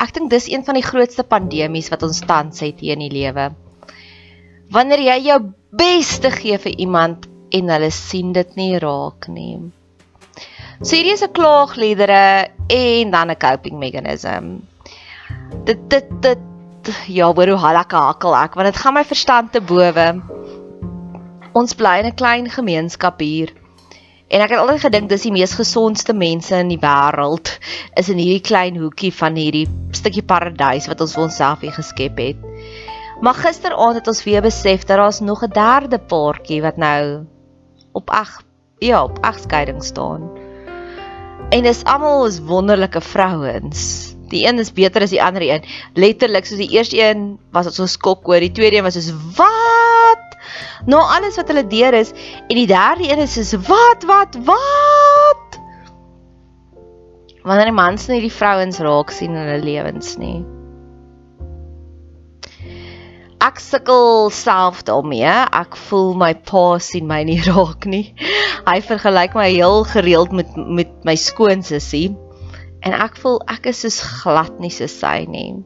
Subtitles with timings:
[0.00, 3.12] ek dink dis een van die grootste pandemies wat ons tans het hier in die
[3.12, 3.50] lewe.
[4.72, 5.40] Wanneer jy jou
[5.76, 9.58] beste gee vir iemand en hulle sien dit nie raak nie.
[10.80, 14.62] So hierdie is 'n klaagliedere en dan 'n coping mechanism.
[15.64, 16.38] Dit dit dit
[17.06, 20.22] ja, hoor hoe halaka hakkel ek want dit gaan my verstand te bowe.
[21.52, 23.52] Ons bly in 'n klein gemeenskap hier.
[24.30, 27.50] En ek het altyd gedink dis die mees gesondste mense in die wêreld
[27.98, 32.20] is in hierdie klein hoekie van hierdie stukkie paradys wat ons vir onsself hier geskep
[32.22, 32.44] het.
[33.20, 37.26] Maar gisteraand het ons weer besef dat daar's nog 'n derde paartjie wat nou
[37.92, 38.42] op ag
[38.78, 40.30] ja, op egskeiding staan.
[41.50, 44.14] En dis almal is wonderlike vrouens.
[44.28, 45.64] Die een is beter as die ander een.
[45.94, 49.10] Letterlik soos die eerste een was dit so skok oor, die tweede een was soos
[49.36, 49.99] wat?
[50.86, 52.12] Nou alles wat hulle deur is
[52.48, 55.58] en die derde een is soos wat wat wat?
[57.42, 60.40] Wanneer die mans nie die vrouens raak sien in hulle lewens nie.
[63.40, 65.32] Ek sukkel self daarmee.
[65.56, 68.10] Ek voel my pa sien my nie raak nie.
[68.66, 72.10] Hy vergelyk my heel gereeld met met my skoonsussie
[72.84, 75.56] en ek voel ek is soos glad nie so sy nie.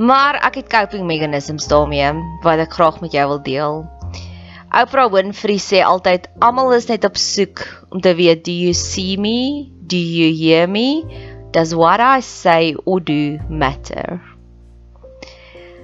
[0.00, 3.74] Maar ek het coping mechanisms daarmee wat ek graag met jou wil deel.
[4.72, 7.60] Oprah Winfrey sê altyd almal is net op soek
[7.92, 9.68] om te weet do you see me?
[9.90, 11.04] Do you hear me?
[11.52, 14.22] Does what I say or do matter?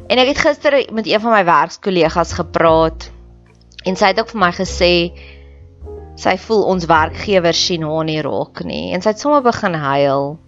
[0.09, 3.11] En ek het gister met een van my werkskollegas gepraat
[3.85, 4.93] en sy het ook vir my gesê
[6.17, 10.39] sy voel ons werkgewers sien haar nie raak nie en sy het sommer begin huil.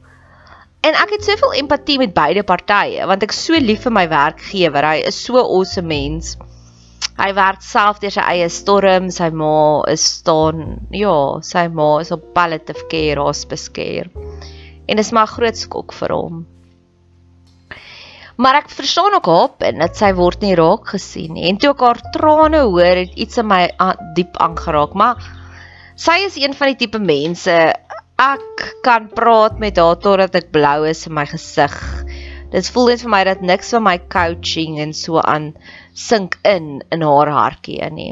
[0.86, 4.86] En ek het soveel empatie met beide partye want ek so lief vir my werkgewer.
[4.92, 6.36] Hy is so awesome mens.
[7.18, 9.08] Hy werk self deur sy eie storm.
[9.14, 14.06] Sy ma is staan, ja, sy ma is op palliative care, hospice care.
[14.88, 16.46] En dit is maar groot skok vir hom.
[18.38, 21.48] Maar ek verstaan ook haar en dat sy word nie raak gesien nie.
[21.50, 23.64] En toe ek haar trane hoor, het iets in my
[24.14, 25.18] diep aangeraak, maar
[25.98, 27.56] sy is een van die tipe mense
[28.18, 31.74] ek kan praat met haar totdat ek blou is in my gesig.
[32.50, 35.52] Dit voel net vir my dat niks van my coaching en so aan
[35.94, 38.10] sink in in haar hartjie nie.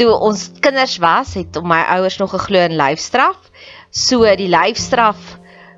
[0.00, 3.50] Toe ons kinders was, het my ouers nog geglo in lyfstraf.
[3.90, 5.36] So die lyfstraf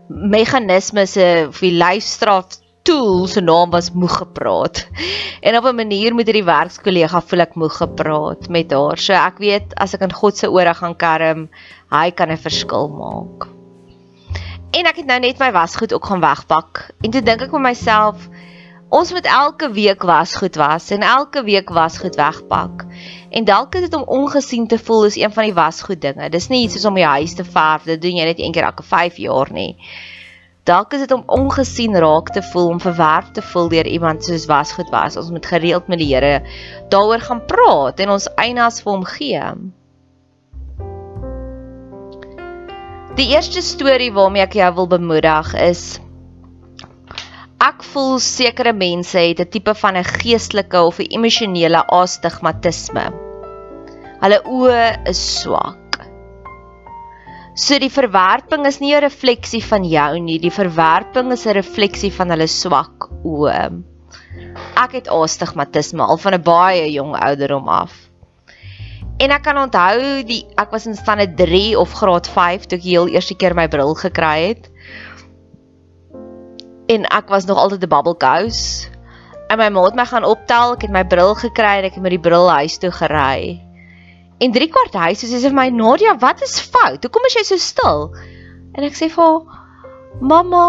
[0.08, 4.86] meganismes of die lyfstraf tool se naam was moeg gepraat.
[5.40, 8.98] En op 'n manier met hierdie werkskollega voel ek moeg gepraat met haar.
[8.98, 11.48] So ek weet as ek in God se ore gaan kerm,
[11.90, 13.48] hy kan 'n verskil maak.
[14.72, 16.90] En ek het nou net my wasgoed ook gaan wegpak.
[17.00, 18.28] En toe dink ek vir myself,
[18.88, 22.84] ons moet elke week wasgoed was en elke week wasgoed wegpak.
[23.30, 26.28] En dalk is dit om ongesien te voel is een van die wasgoed dinge.
[26.28, 28.64] Dis nie iets soos om jou huis te verf, dit doen jy net een keer
[28.64, 29.76] elke 5 jaar nie.
[30.62, 34.46] Dalk is dit om ongesien raak te voel, om verwerp te voel deur iemand soos
[34.46, 35.16] wasgoed was.
[35.18, 36.42] Ons moet gereeld met die Here
[36.92, 39.42] daaroor gaan praat en ons eienaars vir hom gee.
[43.18, 45.84] Die eerste storie waarmee ek jou wil bemoedig is
[47.62, 53.06] ek voel sekere mense het 'n tipe van 'n geestelike of 'n emosionele astigmatisme.
[54.22, 55.81] Hulle oë is swak.
[57.52, 62.10] So die verwerping is nie 'n refleksie van jou nie, die verwerping is 'n refleksie
[62.10, 63.82] van hulle swak oë.
[64.76, 67.92] Ek het astigmatisme al van 'n baie jong ouderdom af.
[69.18, 72.84] En ek kan onthou die ek was in standaard 3 of graad 5 toe ek
[72.84, 74.70] heel eerste keer my bril gekry het.
[76.88, 78.88] En ek was nog altyd 'n bubble gouse.
[79.48, 82.02] En my ma het my gaan optel, ek het my bril gekry en ek het
[82.02, 83.71] met die bril huis toe gery.
[84.42, 87.04] En 3 kwart huis sê sy vir my Nadia, wat is fout?
[87.04, 88.08] Hoekom is jy so stil?
[88.74, 89.60] En ek sê vir haar,
[90.20, 90.66] "Mamma,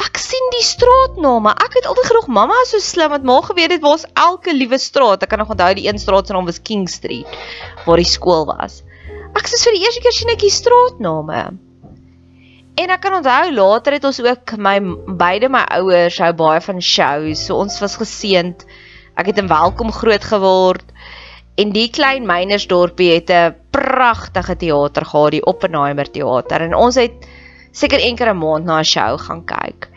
[0.00, 1.52] ek sien die straatname.
[1.60, 4.78] Ek het altyd gedoog mamma is so slim want ma geweet het waar's elke liewe
[4.80, 5.22] straat.
[5.22, 7.28] Ek kan nog onthou die een straat se naam was King Street
[7.86, 8.82] waar die skool was.
[9.36, 11.40] Ek sê vir die eerste keer sien ek die straatname.
[12.80, 14.78] En ek kan onthou later het ons ook my
[15.20, 17.44] beide my ouers hou baie van shows.
[17.46, 18.64] So ons was geseënd.
[19.20, 20.86] Ek het in welkom groot geword.
[21.54, 26.60] En die klein mynersdorpie het 'n pragtige teater gehad, die Oppenheimer teater.
[26.60, 27.26] En ons het
[27.72, 29.90] seker een keer 'n maand na 'n show gaan kyk.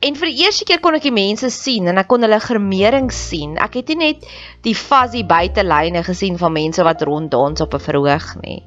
[0.00, 3.12] En vir die eerste keer kon ek die mense sien en ek kon hulle gremering
[3.12, 3.56] sien.
[3.58, 4.26] Ek het nie net
[4.62, 8.62] die fuzzy buitelyne gesien van mense wat ronddans op 'n verhoog nie.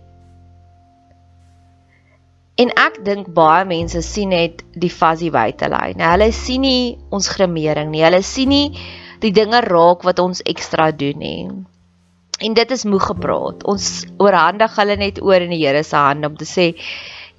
[2.59, 6.03] En ek dink baie mense sien net die fuzzy buitelyne.
[6.03, 8.03] Hulle sien nie ons gremering nie.
[8.03, 8.77] Hulle sien nie
[9.21, 11.47] die dinge raak wat ons ekstra doen nie.
[12.39, 13.63] En dit is moeg gepraat.
[13.67, 16.71] Ons oorhandig hulle net oor in die Here se hande om te sê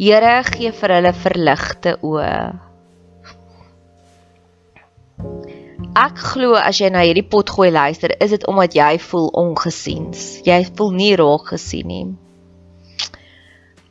[0.01, 2.35] Here gee vir hulle verligte oë.
[6.01, 10.41] Ek glo as jy na hierdie pot gooi luister, is dit omdat jy voel ongesiens.
[10.47, 12.05] Jy voel nie raak gesien nie.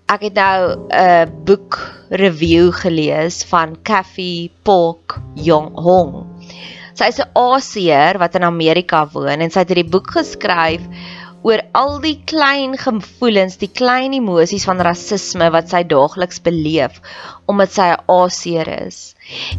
[0.10, 1.78] Ek het nou 'n boek
[2.10, 6.39] review gelees van Kathy Pork Young Hong.
[7.00, 10.84] Sy's 'n Asiër wat in Amerika woon en sy het hierdie boek geskryf
[11.48, 17.00] oor al die klein gevoelens, die klein emosies van rasisme wat sy daagliks beleef
[17.48, 19.00] omdat sy 'n Asiër is.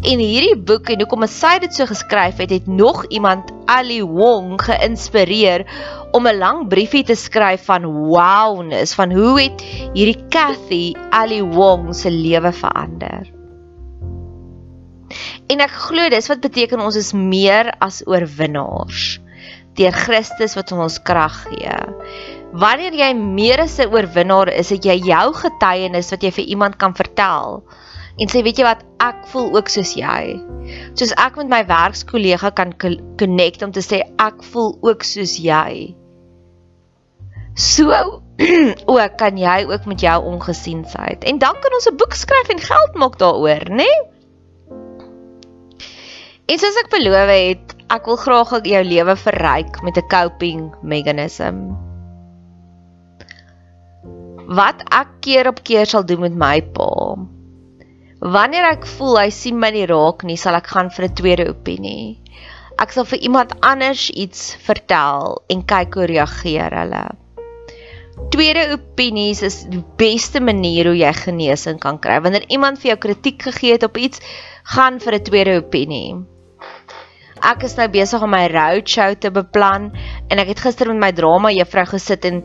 [0.04, 4.60] En hierdie boek en hoekom sy dit so geskryf het, het nog iemand Ali Wong
[4.68, 5.64] geïnspireer
[6.12, 9.64] om 'n lang briefie te skryf van wowness van hoe het
[9.96, 13.39] hierdie Kathy Ali Wong se lewe verander.
[15.50, 19.20] En ek glo dis wat beteken ons is meer as oorwinnaars
[19.78, 21.76] deur Christus wat ons krag gee.
[22.60, 26.76] Wanneer jy meer as 'n oorwinnaar is, het jy jou getuienis wat jy vir iemand
[26.76, 27.62] kan vertel.
[28.18, 30.36] En sê weet jy wat, ek voel ook soos jy.
[30.94, 32.74] Soos ek met my werkskollega kan
[33.16, 35.94] connect om te sê ek voel ook soos jy.
[37.54, 37.94] So
[38.94, 41.24] ook kan jy ook met jou ongesiensheid.
[41.24, 43.86] En dan kan ons 'n boek skryf en geld maak daaroor, né?
[43.86, 44.09] Nee?
[46.50, 51.60] En soos ek beloof het, ek wil graag jou lewe verryk met 'n coping mechanism.
[54.58, 56.90] Wat ek keer op keer sal doen met my pa.
[58.18, 61.46] Wanneer ek voel hy sien my nie raak nie, sal ek gaan vir 'n tweede
[61.48, 62.18] opinie.
[62.82, 67.04] Ek sal vir iemand anders iets vertel en kyk hoe reageer hulle.
[68.30, 72.18] Tweede opinies is die beste manier hoe jy genesing kan kry.
[72.20, 74.18] Wanneer iemand vir jou kritiek gegee het op iets,
[74.64, 76.39] gaan vir 'n tweede opinie.
[77.40, 79.90] Ek is nou besig om my roadshow te beplan
[80.28, 82.42] en ek het gister met my drama juffrou gesit en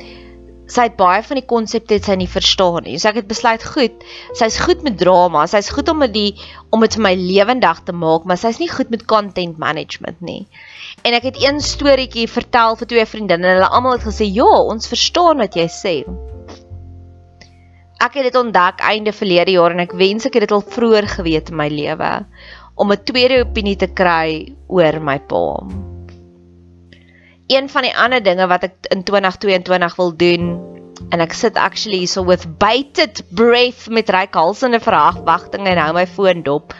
[0.71, 2.97] sy het baie van die konsepte het sy nie verstaan nie.
[2.97, 4.05] So ek het besluit, goed,
[4.37, 6.41] sy's goed met drama, sy's goed om dit
[6.73, 10.45] om dit vir my lewendig te maak, maar sy's nie goed met content management nie.
[11.05, 14.49] En ek het een storieetjie vertel vir twee vriendinne en hulle almal het gesê, "Ja,
[14.73, 15.95] ons verstaan wat jy sê."
[18.01, 21.07] Ek het dit ontdek einde verlede jaar en ek wens ek het dit al vroeër
[21.07, 22.25] geweet in my lewe
[22.75, 25.63] om 'n tweede opinie te kry oor my pa.
[27.47, 30.59] Een van die ander dinge wat ek in 2022 wil doen
[31.09, 36.07] en ek sit actually so with bated breath met ryk halsende verwagtinge en hou my
[36.07, 36.73] foon dop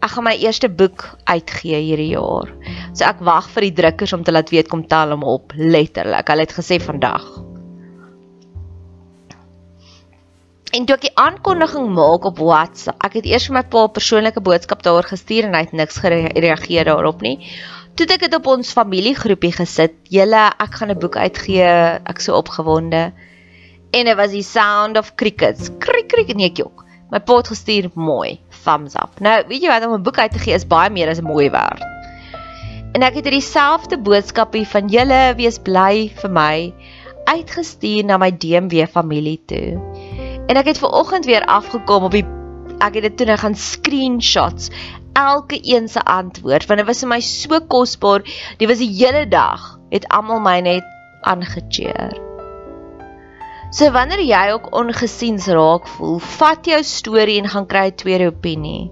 [0.00, 2.48] ek gaan my eerste boek uitgee hierdie jaar.
[2.96, 6.28] So ek wag vir die drukkers om te laat weet kom tel hom op letterlik.
[6.32, 7.26] Hulle het gesê vandag.
[10.70, 13.94] En toe ek die aankondiging maak op WhatsApp, ek het eers vir my pa 'n
[13.96, 17.40] persoonlike boodskap daar gestuur en hy het niks gereageer daarop nie.
[17.98, 21.66] Toe ek dit op ons familiegroepie gesit, julle ek gaan 'n boek uitgee,
[22.06, 23.12] ek so opgewonde.
[23.90, 25.70] En dit was die sound of crickets.
[25.78, 26.84] Krik krik nee jok.
[27.10, 29.18] My pa het gestuur mooi thumbs up.
[29.20, 31.26] Nou, weet jy wat om 'n boek uit te gee is baie meer as 'n
[31.26, 31.82] mooi werd.
[32.94, 36.72] En ek het hierdie selfde boodskapie van julle wees bly vir my
[37.24, 39.89] uitgestuur na my DMW familie toe.
[40.50, 42.26] En ek het ver oggend weer afgekom op die
[42.80, 44.70] ek het dit toe nou gaan screenshots
[45.20, 48.24] elke een se antwoord want dit was vir my so kosbaar.
[48.58, 50.86] Dit was die hele dag het almal my net
[51.22, 52.16] aangecheer.
[53.70, 58.26] So wanneer jy ook ongesiens raak voel, vat jou storie en gaan kry 'n tweede
[58.32, 58.90] opinie.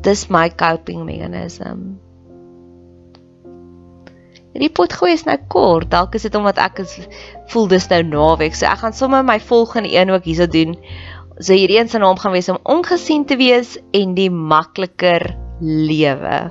[0.00, 2.00] Dis my coping mechanism.
[4.52, 6.98] Die potgooi is nou kort, dalk is dit omdat ek is
[7.52, 10.76] voel dis nou naweek, so ek gaan sommer my volgende een ook hierso doen.
[11.40, 16.50] So hierdie een se naam gaan wees om ongesien te wees en die makliker lewe.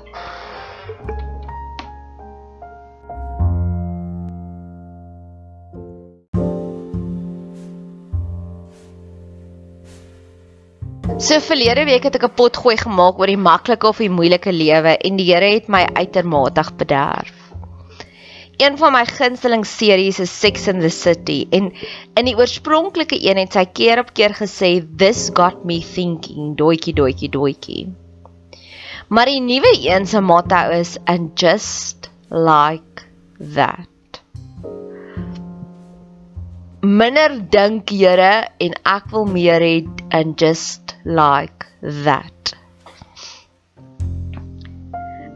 [11.22, 14.52] So verlede week het ek 'n pot gooi gemaak oor die maklike of die moeilike
[14.52, 17.41] lewe en die Here het my uitermate bederf.
[18.62, 21.72] Een van my gunsteling series is Sex and the City en
[22.20, 24.70] in die oorspronklike een het sy keer op keer gesê
[25.02, 27.88] this got me thinking, doetjie doetjie doetjie.
[29.10, 33.08] Maar die nuwe een se motto is and just like
[33.56, 34.22] that.
[36.86, 39.76] Minder dink Here en ek wil meer hê
[40.14, 41.66] and just like
[42.06, 42.54] that.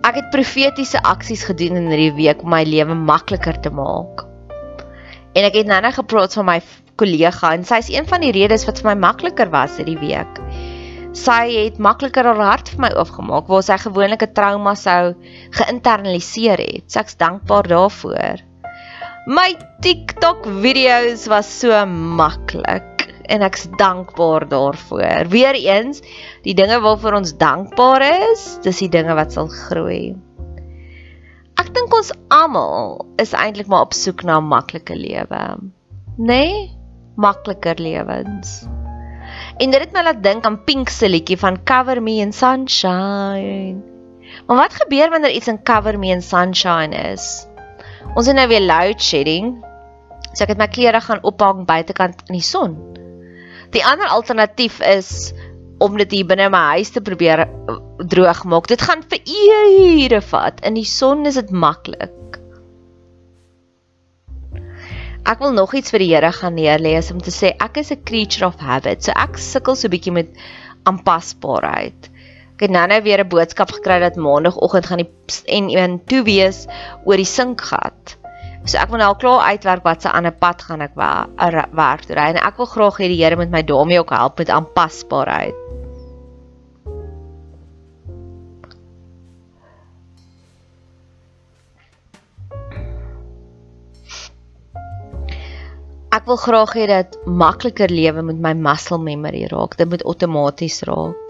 [0.05, 4.21] Ek het profetiese aksies gedoen in hierdie week om my lewe makliker te maak.
[5.33, 6.59] En ek het nou net gepraat van my
[7.01, 10.37] kollega en sy is een van die redes wat vir my makliker was hierdie week.
[11.17, 15.15] Sy het makliker haar hart vir my oopgemaak waar sy gewoonlik 'n trauma sou
[15.57, 16.85] geïnternaliseer het.
[16.85, 18.45] So ek's dankbaar daarvoor.
[19.25, 22.94] My TikTok video's was so maklik
[23.27, 25.27] en ek's dankbaar daarvoor.
[25.31, 26.01] Weereens,
[26.43, 30.15] die dinge waarvoor ons dankbaar is, dis die dinge wat sal groei.
[31.55, 35.43] Ek dink ons almal is eintlik maar op soek na 'n maklike lewe.
[36.17, 36.25] Nê?
[36.27, 36.71] Nee?
[37.15, 38.65] Makliker lewens.
[39.57, 43.79] En dit het my laat dink aan Pink se liedjie van Cover Me in Sunshine.
[44.47, 47.47] Maar wat gebeur wanneer iets in Cover Me in Sunshine is?
[48.15, 49.55] Ons het nou weer load shedding.
[50.33, 52.75] So ek het my klere gaan ophang buitekant in die son.
[53.75, 55.33] Die ander alternatief is
[55.83, 58.69] om dit hier binne my huis te probeer eh, droog maak.
[58.71, 60.61] Dit gaan vir ure vat.
[60.63, 62.39] In die son is dit maklik.
[65.25, 68.03] Ek wil nog iets vir die Here gaan neerlê om te sê ek is 'n
[68.05, 69.03] creature of habit.
[69.03, 70.29] So ek sukkel so bietjie met
[70.85, 72.11] aanpasbaarheid.
[72.55, 75.11] Ek het nou-nou weer 'n boodskap gekry dat maandagooggend gaan die
[75.49, 76.67] N1 toe wees
[77.03, 78.15] oor die sinkgat.
[78.65, 82.15] So ek wil nou al klaar uitwerk wat se ander pad gaan ek werk toe
[82.17, 85.53] ry en ek wil graag hê die Here moet my daarmee ook help met aanpasbaarheid.
[96.15, 99.77] Ek wil graag hê dat makliker lewe met my muscle memory raak.
[99.77, 101.24] Dit moet outomaties raak.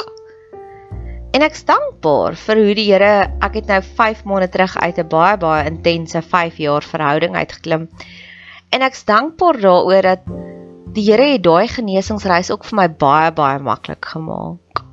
[1.35, 5.07] En ek's dankbaar vir hoe die Here, ek het nou 5 maande terug uit 'n
[5.11, 7.89] baie baie intense 5 jaar verhouding uitgeklim.
[8.71, 10.23] En ek's dankbaar daaroor dat
[10.95, 14.83] die Here het daai genesingsreis ook vir my baie baie maklik gemaak.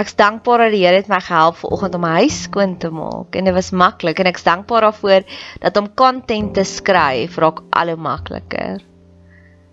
[0.00, 3.36] Ek's dankbaar dat die Here het my gehelp vanoggend om my huis skoon te maak
[3.36, 5.28] en dit was maklik en ek's dankbaar daarvoor
[5.60, 8.80] dat om content te skryf raak al hoe makliker.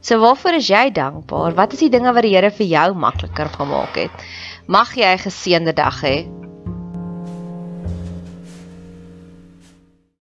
[0.04, 1.54] So waarvoor is jy dankbaar?
[1.56, 4.26] Wat is die dinge wat die Here vir jou makliker gemaak het?
[4.68, 6.43] Mag jy 'n geseënde dag hê.